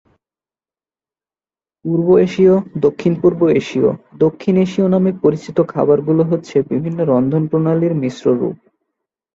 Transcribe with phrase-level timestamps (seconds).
[1.85, 2.55] পূর্ব এশীয়,
[2.77, 3.89] দক্ষিণ পূর্ব এশীয়,
[4.17, 8.57] দক্ষিণ এশীয় নামে পরিচিত খাবার গুলো হচ্ছে বিভিন্ন রন্ধন প্রণালীর মিশ্র রূপ।